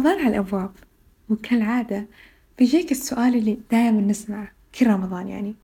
[0.00, 0.72] رمضان على الأبواب
[1.28, 2.06] وكالعادة
[2.58, 5.54] بيجيك السؤال اللي دايما نسمعه كل رمضان يعني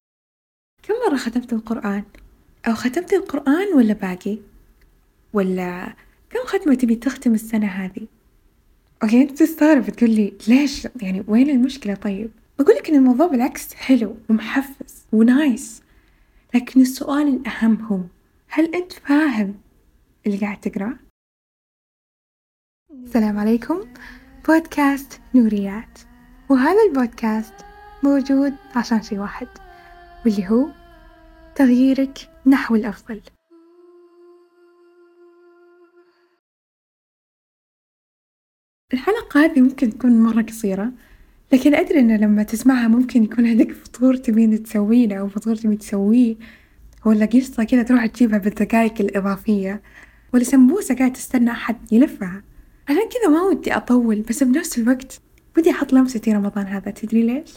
[0.83, 2.05] كم مرة ختمت القرآن؟
[2.69, 4.39] أو ختمت القرآن ولا باقي؟
[5.33, 5.95] ولا
[6.31, 8.07] كم ختمة تبي تختم السنة هذه؟
[9.03, 13.75] okay أنت تستغرب تقول لي ليش يعني وين المشكلة طيب؟ بقول لك إن الموضوع بالعكس
[13.75, 15.83] حلو ومحفز و nice
[16.55, 18.01] لكن السؤال الأهم هو
[18.49, 19.55] هل أنت فاهم
[20.27, 20.97] اللي قاعد تقرأ؟
[22.93, 23.85] السلام عليكم
[24.49, 25.99] بودكاست نوريات.
[26.49, 27.55] وهذا البودكاست
[28.03, 29.49] موجود عشان شي واحد
[30.25, 30.69] واللي هو
[31.55, 33.21] تغييرك نحو الأفضل.
[38.93, 40.93] الحلقة هذه ممكن تكون مرة قصيرة
[41.53, 46.37] لكن أدري إن لما تسمعها ممكن يكون عندك فطور تبين تسويه أو فطور تبين تسويه
[47.05, 49.83] ولا قصة كذا تروح تجيبها بالدقايق الإضافية
[50.35, 52.43] ولا سمبوسة قاعد تستنى أحد يلفها.
[52.89, 55.21] عشان كذا ما ودي أطول بس بنفس الوقت
[55.59, 57.51] ودي أحط لمستي رمضان هذا تدري ليش؟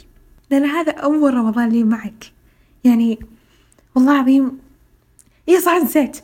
[0.51, 2.31] لأن هذا أول رمضان لي معك.
[2.83, 3.19] يعني
[3.95, 4.57] والله العظيم
[5.49, 6.17] إيه صح نسيت.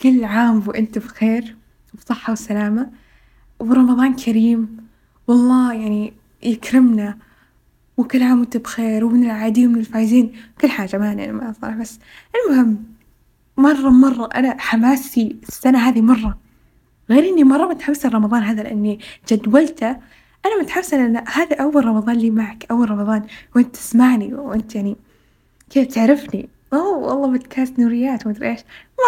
[0.00, 1.56] كل عام وأنت بخير
[1.94, 2.90] وبصحة وسلامة
[3.60, 4.76] ورمضان كريم.
[5.26, 7.18] والله يعني يكرمنا.
[7.96, 10.32] وكل عام وأنت بخير ومن العايدين ومن الفايزين.
[10.60, 11.98] كل حاجة ما يعني ما صراحة بس
[12.34, 12.84] المهم
[13.56, 16.38] مرة مرة أنا حماسي السنة هذه مرة.
[17.10, 19.90] غير إني مرة متحمسة لرمضان هذا لإني جدولته
[20.46, 23.22] أنا متحمسة لأن هذا أول رمضان لي معك أول رمضان
[23.56, 24.96] وأنت تسمعني وأنت يعني
[25.70, 26.48] كذا تعرفني.
[26.72, 28.60] أوه والله بودكاست نوريات ومدري إيش.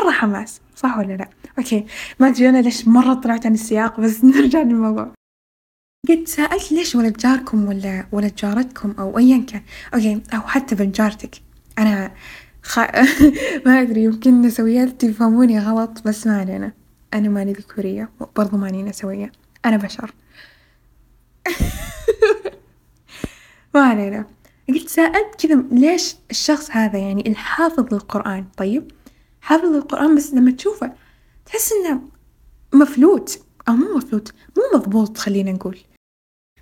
[0.05, 1.29] مرة حماس صح ولا لأ؟
[1.59, 1.87] okay
[2.21, 5.13] ما أدري أنا ليش مرة طلعت عن السياق بس نرجع للموضوع.
[6.09, 9.63] قد سألت ليش ولد جاركم ولا ولد جارتكم أو أيا كان.
[9.95, 11.35] أوكي أو حتى بنت جارتك.
[11.79, 12.13] أنا
[12.63, 12.79] خ...
[13.67, 16.73] ما أدري يمكن نسويات يفهموني غلط بس ما علينا.
[17.15, 19.33] أنا ماني ذكورية وبرضه ماني نسوية.
[19.65, 20.15] أنا بشر.
[23.75, 24.27] ما علينا.
[24.69, 28.91] قلت سألت كذا ليش الشخص هذا يعني الحافظ للقرآن؟ طيب
[29.41, 30.93] حافظ للقرآن بس لما تشوفه
[31.47, 32.01] تحس إنه
[32.75, 35.79] مفلوت أو مو مفلوت مو مضبوط خلينا نقول.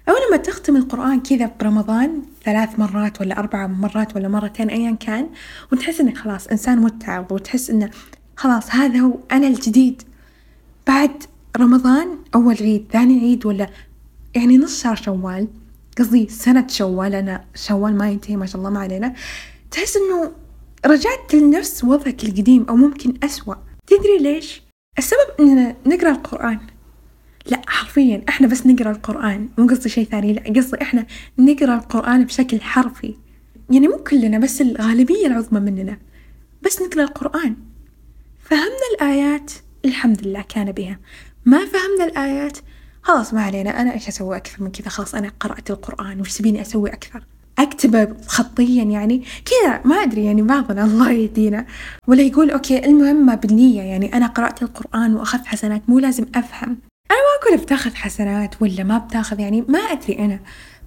[0.09, 5.31] أو لما تختم القرآن كذا برمضان ثلاث مرات ولا أربع مرات ولا مرتين أيا كان
[5.73, 7.91] وتحس إنك خلاص إنسان متعب وتحس إنه
[8.37, 10.03] خلاص هذا هو أنا الجديد.
[10.89, 11.23] بعد
[11.57, 13.71] رمضان أول عيد ثاني عيد ولا
[14.35, 15.49] يعني نص شهر شوال
[15.99, 19.15] قصدي سنة شوال أنا شوال ما ينتهي ما شاء الله ما علينا
[19.71, 20.33] تحس إنه
[20.87, 23.55] رجعت لنفس وضعك القديم أو ممكن أسوأ.
[23.87, 24.63] تدري ليش؟
[24.99, 26.59] السبب إننا نقرأ القرآن.
[27.47, 31.07] لا حرفيا إحنا بس نقرأ القرآن مو قصدي شيء ثاني لا قصدي إحنا
[31.39, 33.15] نقرأ القرآن بشكل حرفي.
[33.71, 35.99] يعني مو كلنا بس الغالبية العظمى مننا
[36.63, 37.57] بس نقرأ القرآن.
[38.39, 39.53] فهمنا الآيات
[39.85, 40.99] الحمد لله كان بها.
[41.45, 42.59] ما فهمنا الآيات
[43.03, 46.61] خلاص ما علينا أنا إيش أسوي أكثر من كذا؟ خلاص أنا قرأت القرآن وش تبيني
[46.61, 47.23] أسوي أكثر؟
[47.59, 51.67] أكتبه خطيا يعني؟ كذا ما أدري يعني بعضنا الله يهدينا.
[52.07, 56.79] ولا يقول أوكي المهم ما بالنية يعني أنا قرأت القرآن وأخذت حسنات مو لازم أفهم.
[57.11, 60.41] أنا ما أقول بتاخذ حسنات ولا ما بتاخذ يعني ما أدري أنا.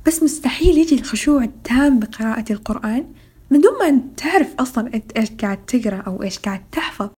[0.07, 3.05] بس مستحيل يجي الخشوع التام بقراءة القرآن
[3.51, 7.09] من دون ما تعرف أصلا أنت إيش قاعد تقرأ أو إيش قاعد تحفظ.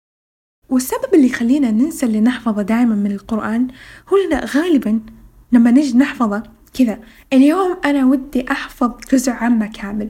[0.73, 3.67] والسبب اللي يخلينا ننسى اللي نحفظه دائما من القرآن
[4.09, 4.99] هو لأن غالبا
[5.51, 6.99] لما نجي نحفظه كذا.
[7.33, 10.09] اليوم أنا ودي أحفظ جزء عامة كامل.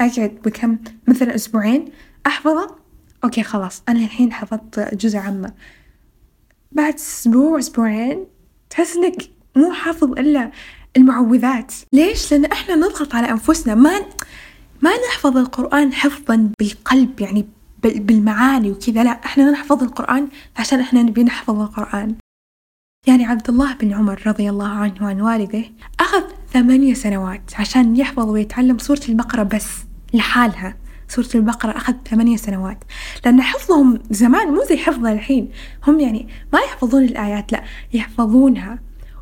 [0.00, 1.84] أقعد بكم مثلا أسبوعين
[2.26, 2.76] أحفظه.
[3.24, 5.52] أوكي خلاص أنا الحين حفظت جزء عامة.
[6.72, 8.26] بعد أسبوع أسبوعين
[8.70, 9.16] تحس إنك
[9.56, 10.50] مو حافظ إلا
[10.96, 11.72] المعوذات.
[11.92, 13.74] ليش؟ لأن إحنا نضغط على أنفسنا.
[13.74, 14.00] ما
[14.82, 17.46] ما نحفظ القرآن حفظا بالقلب يعني
[17.82, 19.04] بالمعاني وكذا.
[19.04, 22.14] لا إحنا نحفظ القرآن عشان إحنا نبي نحفظ القرآن.
[23.06, 25.64] يعني عبد الله بن عمر رضي الله عنه وعن والده
[26.00, 26.22] أخذ
[26.52, 29.68] ثمانية سنوات عشان يحفظ ويتعلم سورة البقرة بس
[30.14, 30.76] لحالها.
[31.08, 32.84] سورة البقرة أخذ ثمانية سنوات.
[33.24, 35.48] لأن حفظهم زمان مو زي حفظنا الحين.
[35.86, 38.78] هم يعني ما يحفظون الآيات لا يحفظونها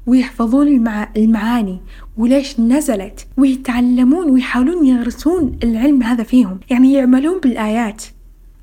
[0.06, 1.08] ويحفظون المع...
[1.16, 1.80] المعاني
[2.16, 3.26] وليش نزلت.
[3.36, 6.60] ويتعلمون ويحاولون يغرسون العلم هذا فيهم.
[6.70, 8.04] يعني يعملون بالآيات.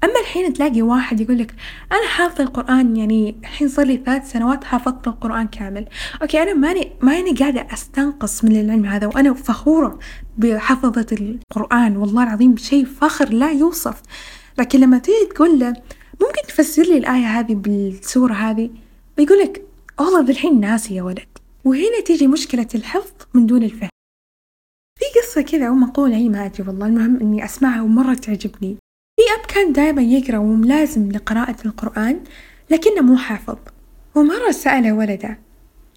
[0.04, 1.56] أما الحين تلاقي واحد يقول لك
[1.92, 5.86] أنا حافظ القرآن يعني الحين صار لي ثلاث سنوات حافظت القرآن كامل،
[6.22, 10.00] okay أنا ماني ماني قاعدة أستنقص من العلم هذا وأنا فخورة
[10.38, 14.02] بحفظة القرآن والله العظيم شيء فخر لا يوصف،
[14.60, 15.68] لكن لما تيجي تقول له
[16.22, 18.70] ممكن تفسر لي الآية هذه بالسورة هذه؟
[19.18, 19.66] لك
[20.00, 23.90] والله ذا الحين ناسي يا ولد، وهنا تيجي مشكلة الحفظ من دون الفهم.
[25.00, 28.78] في قصة كذا أو مقولة هي ما أدري والله المهم إني أسمعها ومرة تعجبني
[29.16, 32.20] في أب كان دايما يقرأ وملازم لقراءة القرآن
[32.70, 33.58] لكنه مو حافظ.
[34.16, 35.40] ومرة سأله ولده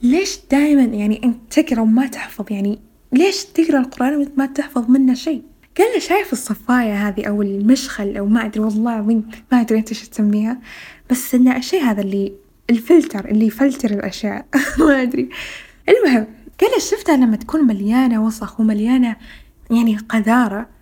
[0.03, 2.79] ليش دائما يعني أنت تقرأ وما تحفظ؟ يعني
[3.13, 5.43] ليش تقرأ القرآن وأنت ما تحفظ منه شيء؟
[5.79, 9.93] قال له شايف الصفاية هذه أو المشخل أو ما أدري والله العظيم ما أدري أنت
[9.93, 10.59] شو تسميها.
[11.11, 12.33] بس إنه الشيء هذا اللي
[12.71, 14.47] الفلتر اللي يفلتر الأشياء.
[14.79, 15.29] ما أدري.
[15.89, 16.27] المهم
[16.61, 19.17] قال له شفتها لما تكون مليانة وسخ ومليانة
[19.71, 20.76] يعني قذارة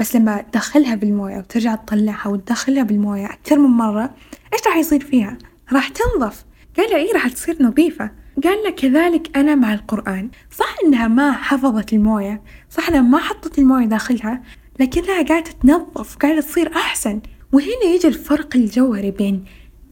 [0.00, 4.14] بس لما تدخلها بالموية وترجع تطلعها وتدخلها بالموية أكثر من مرة
[4.52, 5.38] إيش راح يصير فيها؟
[5.72, 6.44] راح تنظف.
[6.76, 8.10] قال إيه راح تصير نظيفة.
[8.44, 10.30] قال له كذلك أنا مع القرآن.
[10.50, 14.42] صح إنها ما حفظت الموية؟ صح إنها ما حطت الموية داخلها؟
[14.80, 17.20] لكنها قاعدة تنظف قاعدة تصير أحسن.
[17.52, 19.44] وهنا يجي الفرق الجوهري بين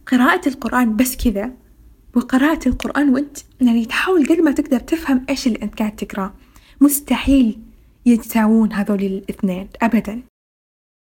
[0.06, 1.50] قراءة القرآن بس كذا
[2.16, 6.34] وقراءة القرآن وأنت يعني تحاول قد ما تقدر تفهم إيش اللي أنت قاعد تقراه.
[6.81, 7.58] مستحيل
[8.06, 10.23] يتساوون هذول الاثنين أبدا.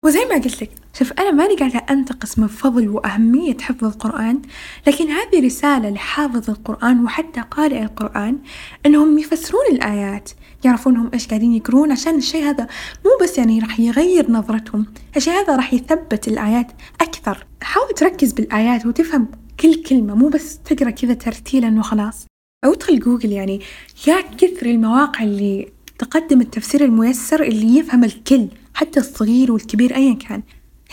[0.06, 4.42] وزي ما قلت لك شوف أنا ماني قاعدة أنتقص من فضل وأهمية حفظ القرآن
[4.88, 8.38] لكن هذه رسالة لحافظ القرآن وحتى قارئ القرآن
[8.86, 10.30] إنهم يفسرون الآيات
[10.66, 12.68] يعرفون هم إيش قاعدين يقرون عشان الشيء هذا
[13.06, 14.86] مو بس يعني راح يغير نظرتهم
[15.18, 16.72] الشيء هذا راح يثبت الآيات
[17.02, 17.46] أكثر.
[17.62, 19.28] حاول تركز بالآيات وتفهم
[19.60, 22.26] كل كلمة مو بس تقرأ كذا ترتيلا وخلاص.
[22.66, 23.62] أو ادخل جوجل يعني
[24.08, 30.44] يا كثر المواقع اللي تقدم التفسير الميسر اللي يفهم الكل حتى الصغير والكبير أيا كان.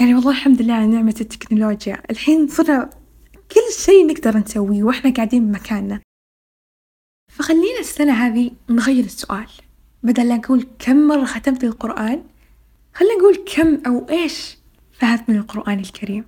[0.00, 2.02] يعني والله الحمد لله على نعمة التكنولوجيا.
[2.10, 2.90] الحين صرنا
[3.52, 6.00] كل شيء نقدر نسويه وإحنا قاعدين بمكاننا.
[7.32, 9.48] فخلينا السنة هذه نغير السؤال.
[10.02, 12.24] بدل لا نقول كم مرة ختمت القرآن
[12.94, 14.56] خلينا نقول كم أو إيش
[14.92, 16.24] فهمت من القرآن الكريم.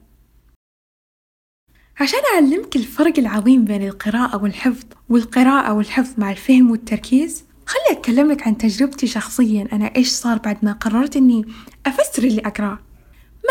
[2.00, 8.46] عشان أعلمك الفرق العظيم بين القراءة والحفظ والقراءة والحفظ مع الفهم والتركيز خلي أتكلم لك
[8.46, 9.69] عن تجربتي شخصيا.
[9.72, 11.44] أنا إيش صار بعد ما قررت إني
[11.87, 12.78] أفسر اللي أقرأه؟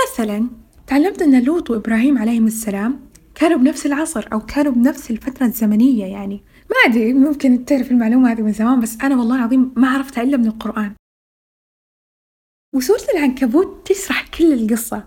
[0.03, 0.47] مثلا
[0.87, 2.99] تعلمت أن لوط وإبراهيم عليهم السلام
[3.35, 6.41] كانوا بنفس العصر أو كانوا بنفس الفترة الزمنية يعني.
[6.69, 10.37] ما أدري ممكن تعرف المعلومة هذه من زمان بس أنا والله العظيم ما عرفتها إلا
[10.37, 10.95] من القرآن.
[12.75, 15.05] وسورة العنكبوت تشرح كل القصة.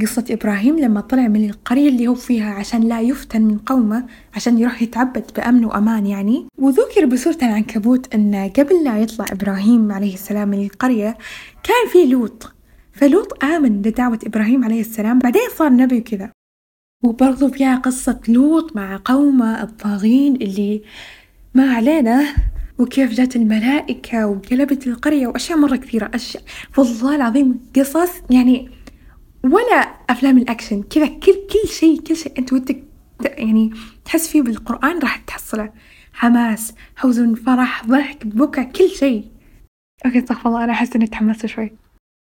[0.00, 4.58] قصة إبراهيم لما طلع من القرية اللي هو فيها عشان لا يفتن من قومه عشان
[4.58, 6.46] يروح يتعبد بأمن وأمان يعني.
[6.58, 11.18] وذكر بسورة العنكبوت أن قبل لا يطلع إبراهيم عليه السلام من القرية
[11.62, 12.52] كان في لوط.
[12.92, 15.18] فلوط آمن بدعوة إبراهيم عليه السلام.
[15.18, 16.30] بعدين صار نبي وكذا.
[17.04, 20.82] وبرضو فيها قصة لوط مع قومه الطاغين اللي
[21.54, 22.34] ما علينا
[22.78, 26.10] وكيف جات الملائكة وقلبت القرية وأشياء مرة كثيرة.
[26.14, 26.42] أشياء
[26.78, 28.77] والله العظيم قصص يعني
[29.44, 32.84] ولا أفلام الأكشن كذا كل كل شيء كل شيء أنت ودك
[33.24, 33.72] يعني
[34.04, 35.72] تحس فيه بالقرآن راح تحصله.
[36.12, 39.24] حماس حزن فرح ضحك بكى كل شيء.
[40.06, 41.72] okay استغفر الله أنا أحس إني تحمست شوي.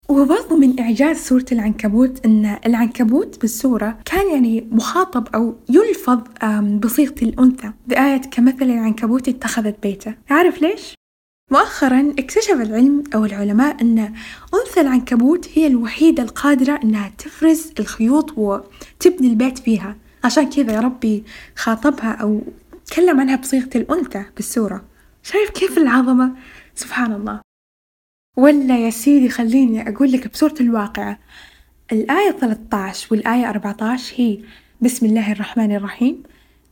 [0.09, 6.21] وبرضو من إعجاز سورة العنكبوت أن العنكبوت بالسورة كان يعني مخاطب أو يلفظ
[6.79, 10.15] بصيغة الأنثى بآية كمثل العنكبوت اتخذت بيته.
[10.29, 10.95] عارف ليش؟
[11.51, 13.99] مؤخرا اكتشف العلم أو العلماء أن
[14.53, 19.95] أنثى العنكبوت هي الوحيدة القادرة أنها تفرز الخيوط وتبني البيت فيها.
[20.23, 21.23] عشان كذا ربي
[21.55, 22.41] خاطبها أو
[22.85, 24.85] تكلم عنها بصيغة الأنثى بالسورة.
[25.23, 26.35] شايف كيف العظمة؟
[26.75, 27.41] سبحان الله.
[28.37, 31.19] ولا يا سيدي خليني أقول لك بسورة الواقعة
[31.91, 34.39] الآية 13 والآية 14 هي
[34.81, 36.23] بسم الله الرحمن الرحيم.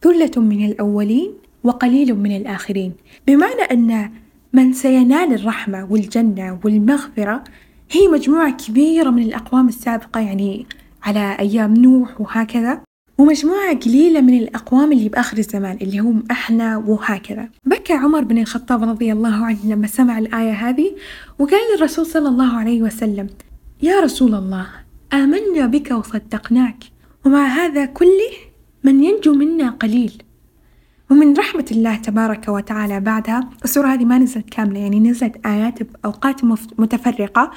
[0.02, 1.34] ثلة من الأولين
[1.64, 2.94] وقليل من الآخرين.
[3.28, 4.23] بمعنى أن
[4.54, 7.44] من سينال الرحمة والجنة والمغفرة
[7.92, 10.66] هي مجموعة كبيرة من الأقوام السابقة يعني
[11.04, 12.82] على أيام نوح وهكذا
[13.18, 17.50] ومجموعة قليلة من الأقوام اللي بآخر الزمان اللي هم إحنا وهكذا.
[17.66, 20.96] بكى عمر بن الخطاب رضي الله عنه لما سمع الآية هذه
[21.40, 23.28] وقال للرسول صلى الله عليه وسلم
[23.82, 24.68] يا رسول الله
[25.14, 26.84] آمنا بك وصدقناك
[27.26, 28.32] ومع هذا كله
[28.84, 30.24] من ينجو منا قليل.
[31.12, 36.44] ومن رحمة الله تبارك وتعالى بعدها السورة هذه ما نزلت كاملة يعني نزلت آيات بأوقات
[36.78, 37.52] متفرقة.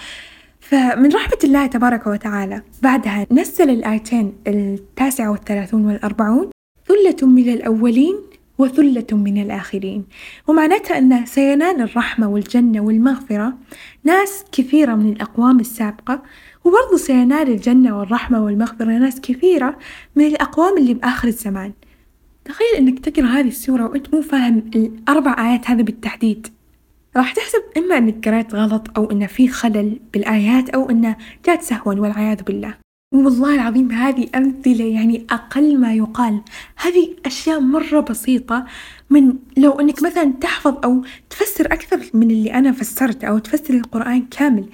[0.61, 6.51] فمن رحمة الله تبارك وتعالى بعدها نزل الآيتين التاسعة والثلاثون والأربعون
[6.89, 8.17] ثلة من الأولين
[8.59, 10.05] وثلة من الآخرين.
[10.47, 13.55] ومعناتها أن سينال الرحمة والجنة والمغفرة
[14.05, 16.23] ناس كثيرة من الأقوام السابقة
[16.65, 19.79] وبرضه سينال الجنة والرحمة والمغفرة ناس كثيرة
[20.17, 21.73] من الأقوام اللي بآخر الزمان.
[22.47, 26.47] تخيل إنك تقرأ هذه السورة وأنت مو فاهم الأربع آيات هذه بالتحديد.
[27.17, 31.95] راح تحسب إما إنك قرأت غلط أو إنه في خلل بالآيات أو إنه جات سهوا
[31.95, 32.86] والعياذ بالله.
[33.25, 36.41] والله العظيم هذه أمثلة يعني أقل ما يقال.
[36.77, 38.67] هذه أشياء مرة بسيطة
[39.11, 44.27] من لو أنك مثلا تحفظ أو تفسر أكثر من اللي أنا فسرت أو تفسر القرآن
[44.31, 44.65] كامل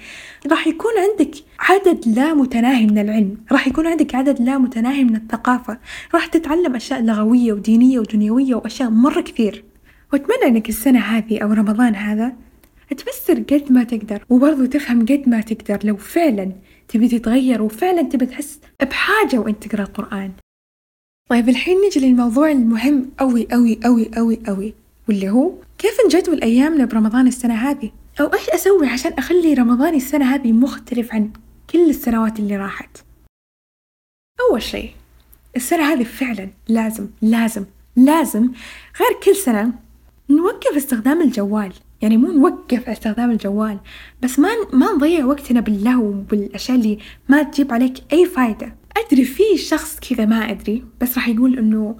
[0.51, 5.15] راح يكون عندك عدد لا متناهي من العلم راح يكون عندك عدد لا متناهي من
[5.15, 5.77] الثقافة
[6.13, 9.63] راح تتعلم أشياء لغوية ودينية ودنيوية وأشياء مرة كثير.
[10.13, 12.33] وأتمنى إنك السنة هذه أو رمضان هذا
[12.97, 16.51] تفسر قد ما تقدر وبرضه تفهم قد ما تقدر لو فعلا
[16.87, 20.31] تبي تتغير وفعلا تبي تحس بحاجة وإنت تقرأ القرآن.
[21.29, 24.73] طيب الحين نجي للموضوع المهم أوي أوي أوي أوي أوي
[25.07, 30.25] واللي هو كيف نجدول أيامنا برمضان السنة هذه؟ أو إيش أسوي عشان أخلي رمضان السنة
[30.35, 31.31] هذه مختلف عن
[31.69, 32.97] كل السنوات اللي راحت؟
[34.41, 34.91] أول شيء
[35.55, 38.51] السنة هذه فعلا لازم لازم لازم
[38.99, 39.71] غير كل سنة
[40.29, 41.73] نوقف استخدام الجوال.
[42.03, 43.79] يعني مو نوقف استخدام الجوال
[44.21, 46.97] بس ما ما نضيع وقتنا باللهو بالأشياء اللي
[47.29, 48.75] ما تجيب عليك أي فايدة.
[48.97, 51.95] أدري في شخص كذا ما أدري بس راح يقول إنه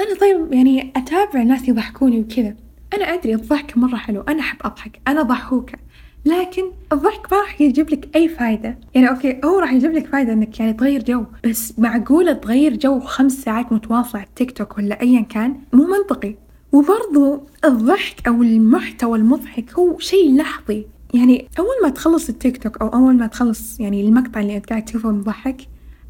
[0.00, 2.54] أنا طيب يعني أتابع ناس يضحكوني وكذا.
[2.94, 5.78] أنا أدري الضحك مرة حلو أنا أحب أضحك أنا ضحوكة
[6.24, 6.62] لكن
[6.92, 8.78] الضحك ما راح يجيب لك أي فايدة.
[8.94, 13.00] يعني okay هو راح يجيب لك فايدة إنك يعني تغير جو بس معقولة تغير جو
[13.00, 16.45] خمس ساعات متواصلة على التيك توك ولا أيا كان؟ مو منطقي.
[16.76, 20.86] وبرضو الضحك أو المحتوى المضحك هو شيء لحظي.
[21.14, 24.84] يعني أول ما تخلص التيك توك أو أول ما تخلص يعني المقطع اللي أنت قاعد
[24.84, 25.56] تشوفه مضحك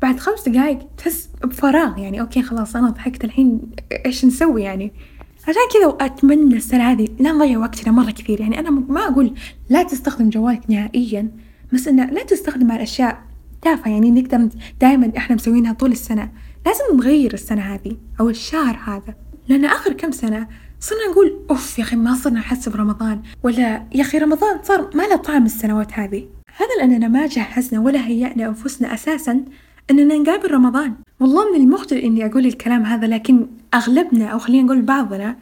[0.03, 1.99] بعد خمس دقايق تحس بفراغ.
[1.99, 3.61] يعني أوكي خلاص أنا ضحكت الحين
[4.07, 4.93] إيش نسوي يعني؟
[5.43, 8.41] عشان كذا وأتمنى السنة هذه لا نضيع وقتنا مرة كثير.
[8.41, 9.35] يعني أنا ما أقول
[9.71, 11.31] لا تستخدم جوالك نهائيا
[11.73, 13.23] بس إنه لا تستخدم على أشياء
[13.63, 13.91] تافهة.
[13.91, 14.49] يعني نقدر
[14.81, 16.33] دائما إحنا مسوينها طول السنة.
[16.67, 19.26] لازم نغير السنة هذه أو الشهر هذا.
[19.49, 20.49] لأن آخر كم سنة
[20.81, 23.23] صرنا نقول أوف يا أخي ما صرنا نحس برمضان.
[23.43, 26.29] ولا يا أخي رمضان صار ما له طعم السنوات هذه.
[26.57, 29.45] هذا لأننا ما جهزنا ولا هيأنا أنفسنا أساسا
[29.91, 30.95] أننا نقابل رمضان.
[31.21, 35.37] والله من المخجل إني أقول الكلام هذا لكن أغلبنا أو خلينا نقول بعضنا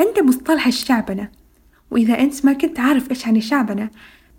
[0.00, 1.28] عنده مصطلح الشعبنة
[1.90, 3.90] وإذا أنت ما كنت عارف إيش يعني شعبنة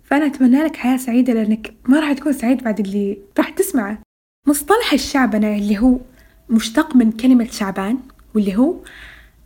[0.04, 3.98] فأنا أتمنى لك حياة سعيدة لأنك ما راح تكون سعيد بعد اللي راح تسمعه.
[4.48, 5.98] مصطلح الشعبنة اللي هو
[6.50, 7.98] مشتق من كلمة شعبان
[8.34, 8.76] واللي هو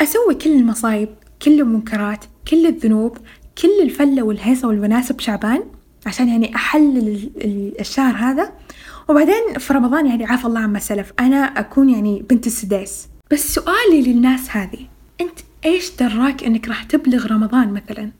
[0.01, 1.09] أسوي كل المصايب
[1.43, 3.19] كل المنكرات كل الذنوب
[3.63, 5.63] كل الفلة والهيصة والوناسة بشعبان
[6.07, 7.31] عشان يعني أحلل
[7.81, 8.53] الشهر هذا.
[9.09, 14.03] وبعدين في رمضان يعني عافى الله عما سلف أنا أكون يعني بنت السداس بس سؤالي
[14.03, 14.79] للناس هذه
[15.21, 18.11] أنت إيش دراك أنك راح تبلغ رمضان مثلا؟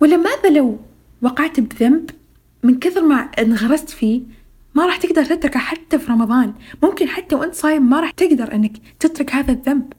[0.00, 0.78] ولا ماذا لو
[1.22, 2.10] وقعت بذنب
[2.62, 4.22] من كثر ما انغرست فيه
[4.74, 8.72] ما راح تقدر تتركه حتى في رمضان؟ ممكن حتى وأنت صايم ما راح تقدر إنك
[9.00, 9.92] تترك هذا الذنب.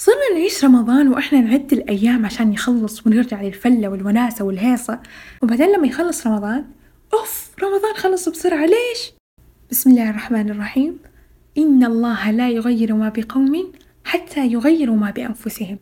[0.00, 5.00] صرنا نعيش رمضان وإحنا نعد الأيام عشان يخلص ونرجع للفلة والوناسة والهيصة.
[5.42, 6.64] وبعدين لما يخلص رمضان
[7.14, 7.50] أوف!
[7.62, 8.66] رمضان خلص بسرعة.
[8.66, 9.12] ليش؟
[9.70, 10.98] بسم الله الرحمن الرحيم.
[11.58, 13.72] إن الله لا يغير ما بقوم
[14.04, 15.78] حتى يغيروا ما بأنفسهم.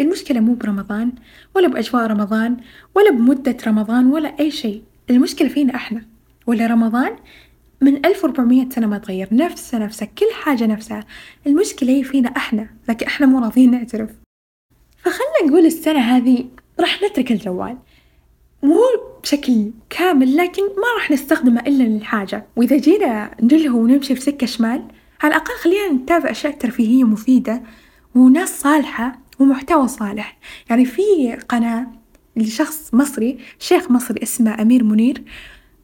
[0.00, 1.12] المشكلة مو برمضان
[1.54, 2.56] ولا بأجواء رمضان
[2.94, 4.82] ولا بمدة رمضان ولا أي شيء.
[5.10, 6.02] المشكلة فينا إحنا.
[6.46, 7.16] ولا رمضان
[7.82, 11.04] من 1400 سنة ما تغير نفسه نفسه كل حاجة نفسها
[11.46, 14.10] المشكلة هي فينا إحنا لكن إحنا مو راضيين نعترف.
[14.98, 16.48] فخلنا نقول السنة هذه
[16.80, 17.78] راح نترك الجوال.
[18.62, 18.80] مو
[19.22, 22.46] بشكل كامل لكن ما راح نستخدمه إلا للحاجة.
[22.56, 24.84] وإذا جينا نلهو ونمشي في سكة شمال
[25.22, 27.62] على الأقل خلينا نتابع أشياء ترفيهية مفيدة
[28.14, 30.38] وناس صالحة ومحتوى صالح.
[30.70, 31.86] يعني في قناة
[32.36, 35.22] لشخص مصري شيخ مصري اسمه أمير منير.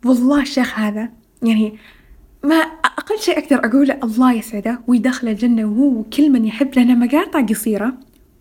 [0.04, 1.08] والله الشيخ هذا
[1.42, 1.78] يعني
[2.44, 2.54] ما
[3.08, 7.94] أقل شيء أقدر أقوله الله يسعده ويدخل الجنة وهو كل من يحب لأنها مقاطع قصيرة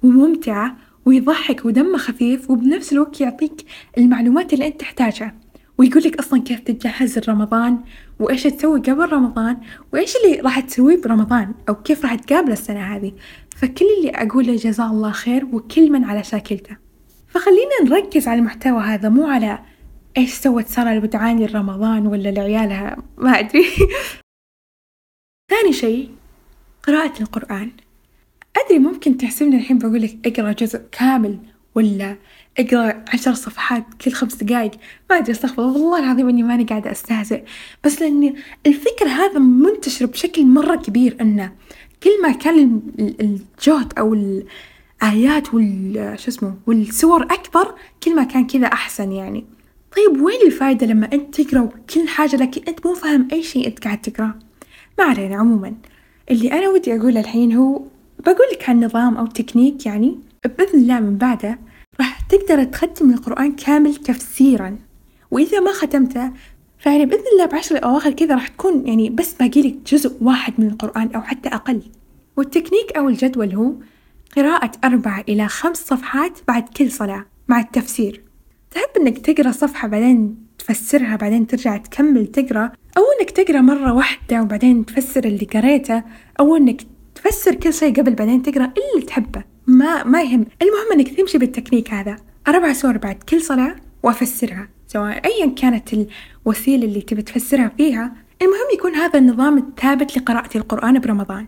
[0.03, 3.65] وممتعة ويضحك ودمه خفيف وبنفس الوقت يعطيك
[3.97, 5.35] المعلومات اللي أنت تحتاجها.
[5.77, 7.77] ويقول لك أصلا كيف تتجهز لرمضان
[8.19, 9.57] وإيش تسوي قبل رمضان
[9.93, 13.11] وإيش اللي راح تسويه برمضان أو كيف راح تقابل السنة هذه.
[13.55, 16.77] فكل اللي أقوله جزاه الله خير وكل من على شاكلته.
[17.27, 19.59] فخلينا نركز على المحتوى هذا مو على
[20.17, 23.65] إيش سوت سارة اللي بتعاني رمضان ولا لعيالها؟ ما أدري.
[25.51, 26.11] ثاني شيء
[26.83, 27.71] قراءة القرآن.
[28.65, 31.39] أدري ممكن تحسبني الحين بقول لك أقرأ جزء كامل
[31.75, 32.15] ولا
[32.59, 34.71] أقرأ عشر صفحات كل خمس دقايق؟
[35.09, 37.43] ما أدري أستغفر والله العظيم إني ماني قاعدة أستهزئ.
[37.83, 38.33] بس لأن
[38.67, 41.51] الفكر هذا منتشر بشكل مرة كبير إنه
[42.03, 49.11] كل ما كان الجهد أو الآيات وال اسمه والسور أكبر كل ما كان كذا أحسن
[49.11, 49.56] يعني.
[49.95, 53.83] طيب وين الفايدة لما أنت تقرأ كل حاجة لكن أنت مو فاهم أي شيء أنت
[53.83, 54.39] قاعد تقرأ
[54.99, 55.73] ما علينا عموما.
[56.31, 57.81] اللي أنا ودي أقوله الحين هو
[58.19, 61.59] بقول لك عن نظام أو تكنيك يعني بإذن الله من بعده
[61.99, 64.77] راح تقدر تختم القرآن كامل تفسيرا.
[65.31, 66.31] وإذا ما ختمته
[66.79, 70.67] فيعني بإذن الله بعشر الأواخر كذا راح تكون يعني بس باقي لك جزء واحد من
[70.67, 71.81] القرآن أو حتى أقل.
[72.37, 73.73] والتكنيك أو الجدول هو
[74.35, 78.26] قراءة أربع إلى خمس صفحات بعد كل صلاة مع التفسير.
[78.71, 84.41] تحب إنك تقرأ صفحة بعدين تفسرها بعدين ترجع تكمل تقرأ؟ أو إنك تقرأ مرة واحدة
[84.41, 86.03] وبعدين تفسر اللي قريته؟
[86.39, 86.81] أو إنك
[87.15, 89.43] تفسر كل شيء قبل بعدين تقرأ اللي تحبه.
[89.67, 90.45] ما ما يهم.
[90.61, 92.15] المهم إنك تمشي بالتكنيك هذا.
[92.47, 95.89] أربع سور بعد كل صلاة وأفسرها سواء ايا كانت
[96.45, 98.15] الوسيلة اللي تبي تفسرها فيها.
[98.41, 101.47] المهم يكون هذا النظام الثابت لقراءة القرآن برمضان.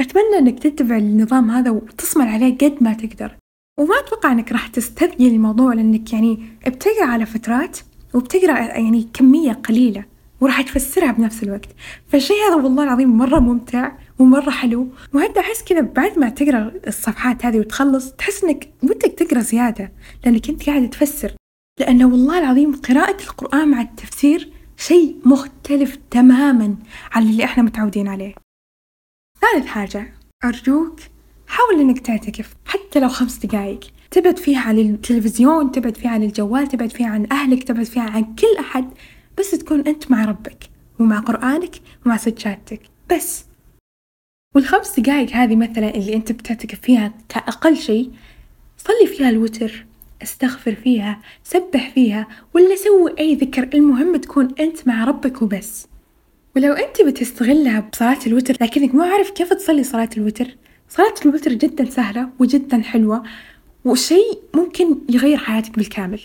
[0.00, 3.36] أتمنى أنك تتبع النظام هذا وتصمل عليه قد ما تقدر.
[3.82, 7.78] وما أتوقع أنك راح تستثقل الموضوع لأنك يعني بتقرأ على فترات
[8.14, 10.04] وبتقرأ يعني كمية قليلة
[10.40, 11.68] وراح تفسرها بنفس الوقت.
[12.08, 14.88] فالشيء هذا والله العظيم مرة ممتع ومرة حلو.
[15.14, 19.92] وحتى أحس كذا بعد ما تقرأ الصفحات هذه وتخلص تحس إنك ودك تقرأ زيادة
[20.24, 21.32] لأنك أنت قاعد تفسر.
[21.80, 26.76] لأنه والله العظيم قراءة القرآن مع التفسير شيء مختلف تماما
[27.12, 28.34] عن اللي إحنا متعودين عليه.
[29.40, 31.00] ثالث حاجة أرجوك
[31.52, 33.80] حاول إنك تعتكف حتى لو خمس دقايق.
[34.10, 38.22] تبعد فيها عن التلفزيون تبعد فيها عن الجوال تبعد فيها عن أهلك تبعد فيها عن
[38.22, 38.90] كل أحد.
[39.38, 41.74] بس تكون أنت مع ربك ومع قرآنك
[42.06, 42.80] ومع سجادتك.
[43.10, 43.44] بس.
[44.54, 48.10] والخمس دقايق هذه مثلا اللي أنت بتعتكف فيها كأقل شيء
[48.78, 49.86] صلي فيها الوتر
[50.22, 55.86] استغفر فيها سبح فيها ولا سوي أي ذكر المهم تكون أنت مع ربك وبس.
[56.56, 60.56] ولو أنت بتستغلها بصلاة الوتر لكنك مو عارف كيف تصلي صلاة الوتر.
[60.96, 63.22] صلاة الوتر جدا سهلة وجدا حلوة
[63.84, 66.20] وشيء ممكن يغير حياتك بالكامل.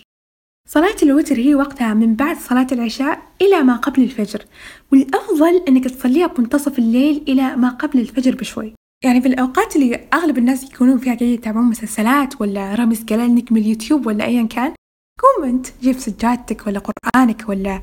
[0.69, 4.45] صلاة الوتر هي وقتها من بعد صلاة العشاء إلى ما قبل الفجر
[4.91, 8.73] والأفضل أنك تصليها بمنتصف الليل إلى ما قبل الفجر بشوي.
[9.03, 13.61] يعني في الأوقات اللي أغلب الناس يكونون فيها قاعدين يتابعون مسلسلات ولا رامز قلالنك من
[13.61, 14.73] اليوتيوب ولا أيا كان
[15.19, 17.81] قوم أنت جيب سجادتك ولا قرآنك ولا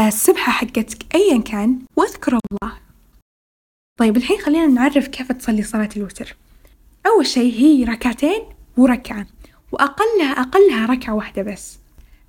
[0.00, 2.91] السبحة حقتك أيا كان واذكر الله.
[3.96, 6.36] طيب الحين خلينا نعرف كيف تصلي صلاة الوتر.
[7.06, 8.40] أول شيء هي ركعتين
[8.76, 9.26] وركعة
[9.72, 11.78] وأقلها أقلها ركعة واحدة بس.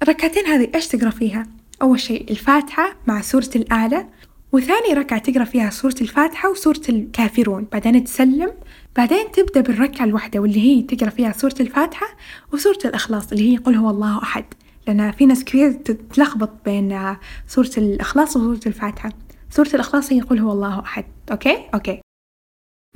[0.03, 1.47] الركعتين هذه إيش تقرأ فيها؟
[1.81, 4.07] أول شيء الفاتحة مع سورة الأعلى
[4.51, 7.67] وثاني ركعة تقرأ فيها سورة الفاتحة وسورة الكافرون.
[7.71, 8.51] بعدين تسلم
[8.95, 12.07] بعدين تبدأ بالركعة الواحدة واللي هي تقرأ فيها سورة الفاتحة
[12.53, 14.45] وسورة الإخلاص اللي هي قل هو الله أحد.
[14.87, 17.15] لأن في ناس كثير تتلخبط بين
[17.47, 19.11] سورة الإخلاص وسورة الفاتحة.
[19.55, 21.05] سورة الإخلاص هي قل هو الله أحد.
[21.31, 22.01] okay؟ okay.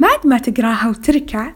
[0.02, 1.54] بعد ما تقراها وتركع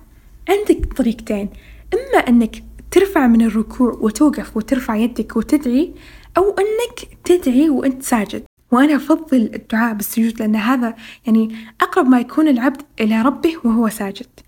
[0.50, 1.50] عندك طريقتين.
[1.94, 5.94] إما أنك ترفع من الركوع وتوقف وترفع يدك وتدعي
[6.38, 8.44] أو أنك تدعي وأنت ساجد.
[8.72, 14.40] وأنا أفضل الدعاء بالسجود لأن هذا يعني أقرب ما يكون العبد إلى ربه وهو ساجد.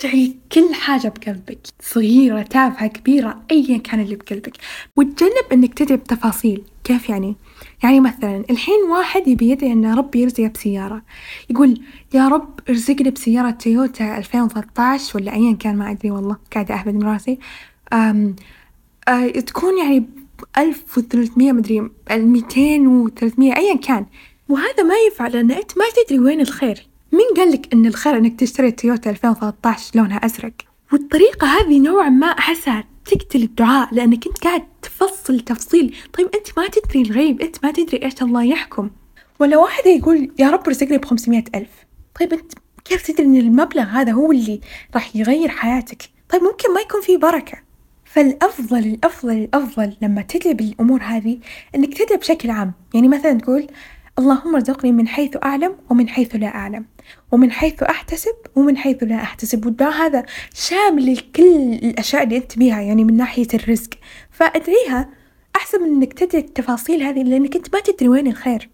[0.00, 1.58] ادعي كل حاجة بقلبك.
[1.80, 4.52] صغيرة تافهة كبيرة أيا كان اللي بقلبك.
[4.96, 6.62] وتجنب أنك تدعي بتفاصيل.
[6.84, 7.36] كيف يعني؟
[7.82, 11.02] يعني مثلا الحين واحد يبي يدعي أن ربي يرزقه بسيارة.
[11.50, 11.80] يقول
[12.14, 16.36] يا رب ارزقني بسيارة تويوتا 2013 ولا أيا كان ما أدري والله.
[16.54, 17.38] قاعدة أهبد من راسي.
[17.92, 18.36] أم
[19.08, 20.04] أه تكون يعني
[20.58, 24.06] ألف وثلاثمية مدري ميتين وثلاثمية أيا كان.
[24.48, 26.86] وهذا ما ينفع لأن أنت ما تدري وين الخير.
[27.14, 30.52] مين قال لك إن الخير إنك تشتري تويوتا 2013 لونها أزرق؟
[30.92, 35.96] والطريقة هذه نوعا ما أحسها تقتل الدعاء لأنك أنت قاعد تفصل تفصيل.
[36.12, 38.90] طيب أنت ما تدري الغيب أنت ما تدري إيش الله يحكم.
[39.40, 41.70] ولا واحد يقول يا رب ارزقني بخمسمية ألف.
[42.20, 42.52] طيب أنت
[42.84, 44.60] كيف تدري إن المبلغ هذا هو اللي
[44.94, 47.58] راح يغير حياتك؟ طيب ممكن ما يكون فيه بركة.
[48.04, 51.38] فالأفضل الأفضل الأفضل لما تدعي بالأمور هذه
[51.74, 52.72] إنك تدعي بشكل عام.
[52.94, 53.66] يعني مثلا تقول
[54.18, 56.84] اللهم ارزقني من حيث أعلم ومن حيث لا أعلم
[57.32, 59.66] ومن حيث أحتسب ومن حيث لا أحتسب.
[59.66, 60.24] والدعاء هذا
[60.54, 63.90] شامل لكل الأشياء اللي أنت بيها يعني من ناحية الرزق.
[64.30, 65.10] فأدعيها
[65.56, 68.70] أحسن من إنك تدعي التفاصيل هذه لأنك أنت ما تدري وين الخير.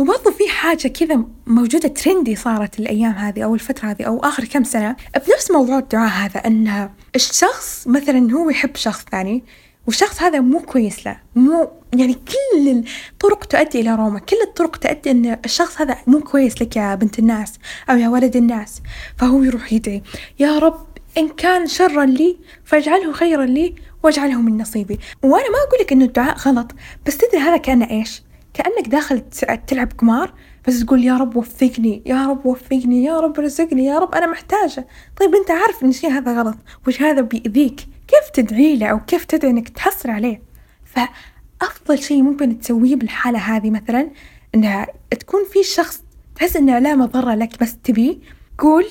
[0.00, 4.64] وبرضه في حاجة كذا موجودة ترندي صارت الأيام هذه أو الفترة هذه أو آخر كم
[4.64, 4.96] سنة.
[5.14, 9.44] بنفس موضوع الدعاء هذا أن الشخص مثلا هو يحب شخص ثاني
[9.88, 15.10] والشخص هذا مو كويس له مو يعني كل الطرق تؤدي إلى روما كل الطرق تؤدي
[15.10, 17.58] أن الشخص هذا مو كويس لك يا بنت الناس
[17.90, 18.82] أو يا ولد الناس.
[19.16, 20.02] فهو يروح يدعي
[20.38, 20.86] يا رب
[21.18, 24.98] إن كان شرا لي فاجعله خيرا لي واجعله من نصيبي.
[25.22, 26.72] وأنا ما أقول لك إنه الدعاء غلط
[27.06, 28.22] بس تدري هذا كأنه إيش؟
[28.54, 29.22] كأنك داخل
[29.66, 30.34] تلعب قمار
[30.68, 34.86] بس تقول يا رب وفقني يا رب وفقني يا رب رزقني يا رب أنا محتاجة.
[35.20, 39.24] طيب أنت عارف إن الشيء هذا غلط وش هذا بيأذيك؟ كيف تدعي له أو كيف
[39.24, 40.42] تدعي إنك تحصل عليه؟
[40.84, 44.10] فأفضل شيء ممكن تسويه بالحالة هذه مثلا
[44.54, 46.02] إنها تكون في شخص
[46.36, 48.16] تحس إنه لا مضرة لك بس تبيه
[48.58, 48.86] قول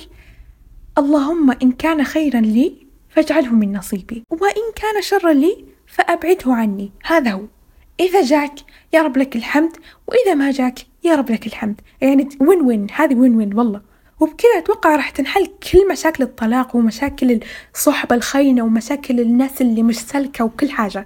[0.98, 6.92] اللهم إن كان خيرا لي فاجعله من نصيبي وإن كان شرا لي فأبعده عني.
[7.06, 7.46] هذا هو.
[8.00, 8.54] إذا جاك
[8.94, 9.72] يا رب لك الحمد
[10.08, 11.82] وإذا ما جاك يا رب لك الحمد.
[12.02, 13.82] يعني وين وين هذه وين وين والله.
[14.20, 17.40] وبكذا أتوقع راح تنحل كل مشاكل الطلاق ومشاكل
[17.74, 21.06] الصحبة الخاينة ومشاكل الناس اللي مش سالكة وكل حاجة.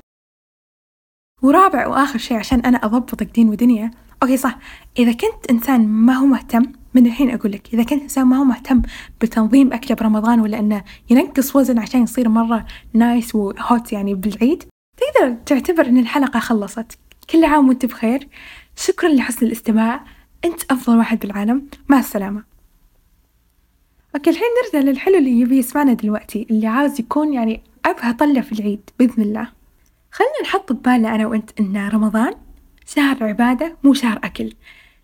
[1.41, 3.91] ورابع وآخر شيء عشان أنا أضبطك دين ودنيا.
[4.23, 4.57] okay صح.
[4.99, 8.43] إذا كنت إنسان ما هو مهتم من الحين أقول لك إذا كنت إنسان ما هو
[8.43, 8.81] مهتم
[9.21, 14.63] بتنظيم أكله برمضان ولا إنه ينقص وزن عشان يصير مرة nice و hot يعني بالعيد
[14.97, 16.99] تقدر تعتبر إن الحلقة خلصت.
[17.29, 18.27] كل عام وأنت بخير.
[18.75, 20.05] شكرا لحسن الاستماع.
[20.45, 21.67] أنت أفضل واحد بالعالم.
[21.89, 22.50] مع السلامة.
[24.15, 28.51] okay الحين نرجع للحلو اللي يبي يسمعنا دلوقتي اللي عاوز يكون يعني أبغى أطلع في
[28.51, 29.49] العيد بإذن الله.
[30.11, 32.33] خلنا نحط ببالنا أنا وأنت إن رمضان
[32.85, 34.53] شهر عبادة مو شهر أكل.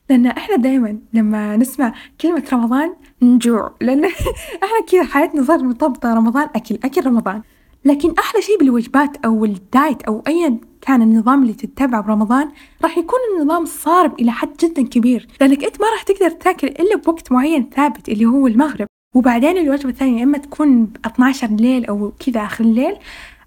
[0.10, 4.06] لأن إحنا دايما لما نسمع كلمة رمضان نجوع لأن
[4.64, 7.42] إحنا كذا حياتنا صارت مرتبطة رمضان أكل أكل رمضان.
[7.86, 12.52] لكن أحلى شيء بالوجبات أو الدايت أو أيا كان النظام اللي تتبعه برمضان
[12.84, 15.28] راح يكون النظام صارب إلى حد جدا كبير.
[15.42, 18.88] لأنك أنت ما راح تقدر تأكل إلا بوقت معين ثابت اللي هو المغرب.
[19.18, 22.96] وبعدين الوجبة الثانية إما تكون ب 12 الليل أو كذا آخر الليل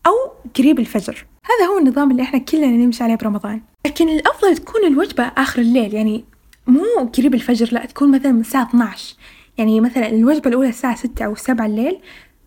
[0.07, 0.13] أو
[0.59, 1.27] قريب الفجر.
[1.45, 3.61] هذا هو النظام اللي إحنا كلنا نمشي عليه برمضان.
[3.87, 6.25] لكن الأفضل تكون الوجبة آخر الليل يعني
[6.67, 9.17] مو قريب الفجر لا تكون مثلا من الساعة 12
[9.59, 11.99] يعني مثلا الوجبة الأولى الساعة 6 أو 7 الليل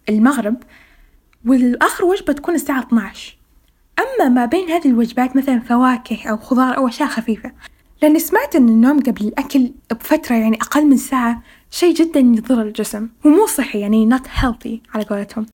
[0.10, 0.56] المغرب
[1.46, 3.38] والآخر وجبة تكون الساعة 12
[4.00, 7.52] أما ما بين هذه الوجبات مثلا فواكه أو خضار أو أشياء خفيفة.
[8.02, 13.10] لأني سمعت أن النوم قبل الأكل بفترة يعني أقل من ساعة شيء جدا يضر الجسم
[13.26, 15.46] ومو صحي يعني not healthy على قولتهم.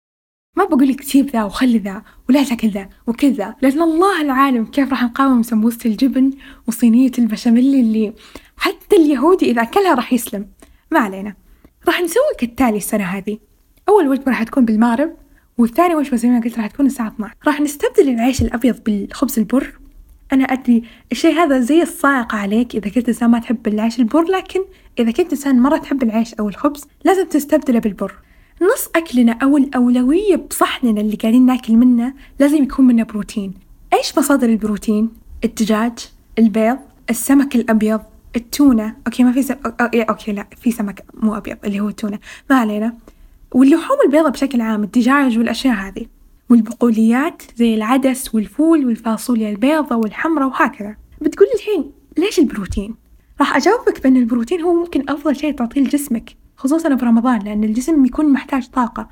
[0.58, 4.66] ما بقول لك سيب ذا وخلي ذا ولا تاكل ذا وكل ذا لأن الله العالم
[4.66, 6.32] كيف راح نقاوم سمبوسة الجبن
[6.68, 8.14] وصينية البشاميل اللي
[8.58, 10.50] حتى اليهودي إذا أكلها راح يسلم.
[10.92, 11.36] ما علينا.
[11.88, 13.38] راح نسوي كالتالي السنة هذه.
[13.90, 15.14] أول وجبة راح تكون بالمغرب
[15.58, 19.79] والثاني وجبة زي ما قلت راح تكون الساعة 12 راح نستبدل العيش الأبيض بالخبز البر
[20.34, 24.60] أنا أدري الشيء هذا زي الصاعقة عليك إذا كنت إنسان ما تحب العيش البر لكن
[25.00, 28.14] إذا كنت إنسان مرة تحب العيش أو الخبز لازم تستبدله بالبر.
[28.62, 33.54] نص أكلنا أو الأولوية بصحننا اللي قاعدين ناكل منه لازم يكون منه بروتين.
[33.94, 35.10] إيش مصادر البروتين؟
[35.44, 36.78] الدجاج البيض
[37.10, 38.02] السمك الأبيض
[38.36, 38.96] التونة.
[39.08, 39.56] okay ما في سم...
[39.82, 42.20] okay لا في سمك مو أبيض اللي هو التونة.
[42.50, 42.94] ما علينا.
[43.52, 46.06] واللحوم البيضة بشكل عام الدجاج والأشياء هذه.
[46.50, 50.96] والبقوليات زي العدس والفول والفاصوليا البيضة والحمرة وهكذا.
[51.22, 52.96] بتقول الحين ليش البروتين؟
[53.40, 58.34] راح أجاوبك بأن البروتين هو ممكن أفضل شيء تعطيه لجسمك خصوصا برمضان لأن الجسم يكون
[58.34, 59.10] محتاج طاقة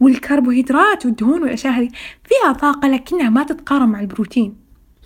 [0.00, 1.88] والكربوهيدرات والدهون والأشياء هذه
[2.24, 4.56] فيها طاقة لكنها ما تتقارن مع البروتين.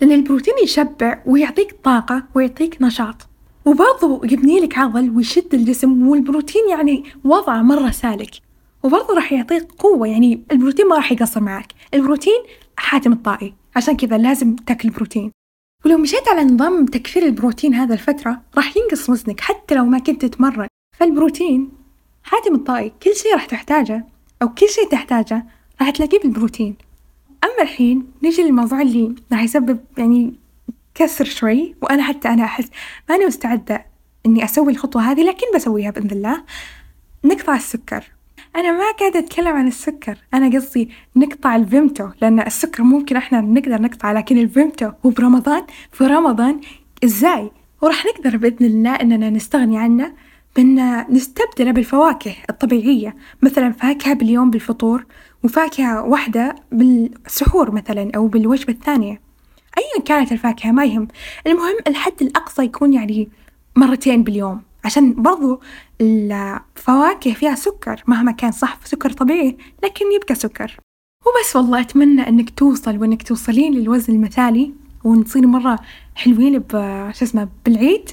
[0.01, 3.27] لأن البروتين يشبع ويعطيك طاقة ويعطيك نشاط
[3.65, 8.44] وبرضه يبني لك عضل ويشد الجسم والبروتين يعني وضعه مرة سالك.
[8.85, 12.43] وبرضه راح يعطيك قوة يعني البروتين ما راح يقصر معك البروتين
[12.77, 15.31] حاتم الطائي عشان كذا لازم تاكل بروتين.
[15.85, 20.25] ولو مشيت على نظام تكفير البروتين هذا الفترة راح ينقص وزنك حتى لو ما كنت
[20.25, 20.67] تتمرن.
[20.97, 21.69] فالبروتين
[22.23, 24.05] حاتم الطائي كل شيء راح تحتاجه
[24.41, 25.45] أو كل شيء تحتاجه
[25.81, 26.75] راح تلاقيه بالبروتين.
[27.43, 30.33] أما الحين نيجي للموضوع اللي راح يسبب يعني
[30.95, 32.69] كسر شوي وأنا حتى أنا أحس
[33.09, 33.85] ماني مستعدة
[34.25, 36.43] إني أسوي الخطوة هذه لكن بسويها بإذن الله.
[37.23, 38.14] نقطع السكر.
[38.55, 40.17] أنا ما قاعدة أتكلم عن السكر.
[40.33, 46.03] أنا قصدي نقطع الفيمتو لأن السكر ممكن إحنا نقدر نقطع لكن الفيمتو هو برمضان في
[46.03, 46.61] رمضان
[47.03, 50.13] إزاي؟ وراح نقدر بإذن الله إننا نستغني عنه
[50.55, 53.15] بأن نستبدله بالفواكه الطبيعية.
[53.41, 55.05] مثلا فاكهة باليوم بالفطور
[55.43, 59.21] وفاكهة واحدة بالسحور مثلا أو بالوجبة الثانية.
[59.77, 61.07] أيا كانت الفاكهة ما يهم.
[61.47, 63.29] المهم الحد الأقصى يكون يعني
[63.75, 64.61] مرتين باليوم.
[64.85, 65.61] عشان برضو
[66.01, 70.77] الفواكه فيها سكر مهما كان صح سكر طبيعي لكن يبقى سكر.
[71.25, 75.79] وبس والله أتمنى أنك توصل وأنك توصلين للوزن المثالي ونصير مرة
[76.15, 76.71] حلوين ب
[77.11, 78.09] شو اسمه بالعيد.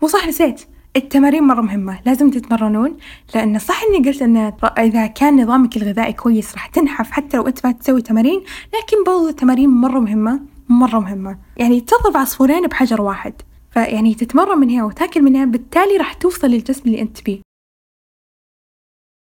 [0.00, 0.62] وصح نسيت
[0.96, 2.96] التمارين مرة مهمة لازم تتمرنون
[3.34, 7.66] لأن صح إني قلت إن إذا كان نظامك الغذائي كويس راح تنحف حتى لو أنت
[7.66, 11.38] ما تسوي تمارين لكن برضو التمارين مرة مهمة مرة مهمة.
[11.56, 13.32] يعني تضرب عصفورين بحجر واحد.
[13.78, 17.40] فيعني تتمرن من هنا وتاكل من هنا بالتالي راح توصل للجسم اللي أنت بيه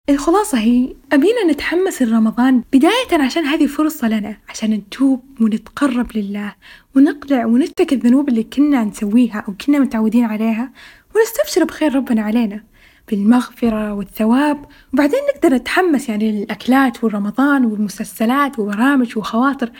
[0.09, 6.55] الخلاصة هي أبينا نتحمس لرمضان بداية عشان هذه فرصة لنا عشان نتوب ونتقرب لله
[6.95, 10.71] ونقلع ونترك الذنوب اللي كنا نسويها أو كنا متعودين عليها
[11.15, 12.63] ونستبشر بخير ربنا علينا
[13.09, 14.65] بالمغفرة والثواب.
[14.93, 19.71] وبعدين نقدر نتحمس يعني للأكلات والرمضان والمسلسلات وبرامج وخواطر.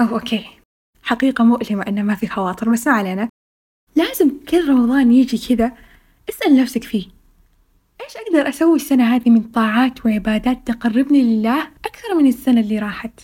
[0.00, 0.46] أو أوكي
[1.02, 3.28] حقيقة مؤلمة إنه ما في خواطر بس ما علينا.
[3.98, 5.72] لازم كل رمضان يجي كذا.
[6.28, 7.04] اسأل نفسك فيه.
[8.04, 13.20] إيش أقدر أسوي السنة هذه من طاعات وعبادات تقربني لله أكثر من السنة اللي راحت؟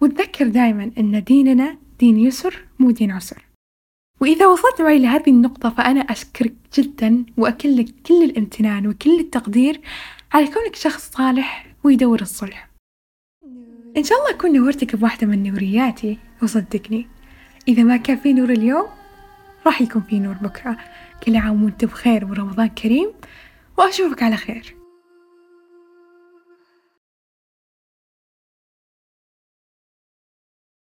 [0.00, 3.44] وتذكر دايما أن ديننا دين يسر مو دين عسر.
[4.20, 9.80] وإذا وصلت معي لهذه النقطة فأنا أشكرك جدا وأكلك كل الامتنان وكل التقدير
[10.32, 12.70] على كونك شخص صالح ويدور الصلح.
[13.96, 17.06] إن شاء الله أكون نورتك بواحدة من نورياتي وصدقني.
[17.68, 18.97] إذا ما كان في نور اليوم
[19.66, 20.76] راح يكون في نور بكرة
[21.22, 23.12] كل عام وانت بخير ورمضان كريم
[23.76, 24.77] وأشوفك على خير.